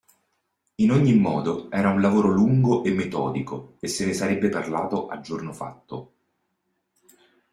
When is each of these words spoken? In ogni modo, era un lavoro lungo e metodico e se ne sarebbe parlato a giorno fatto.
In 0.77 0.89
ogni 0.89 1.13
modo, 1.13 1.69
era 1.69 1.91
un 1.91 2.01
lavoro 2.01 2.29
lungo 2.29 2.83
e 2.83 2.89
metodico 2.89 3.75
e 3.79 3.87
se 3.87 4.03
ne 4.07 4.13
sarebbe 4.13 4.49
parlato 4.49 5.05
a 5.05 5.19
giorno 5.19 5.53
fatto. 5.53 6.13